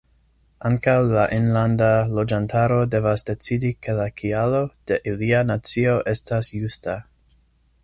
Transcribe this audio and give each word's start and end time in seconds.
Ankaŭ 0.69 0.93
la 1.15 1.25
enlanda 1.35 1.89
loĝantaro 2.19 2.79
devas 2.95 3.25
decidi 3.29 3.71
ke 3.87 3.97
la 4.01 4.09
kialo 4.23 4.65
de 4.93 4.99
ilia 5.15 5.45
nacio 5.53 5.97
estas 6.17 6.53
justa. 6.57 7.01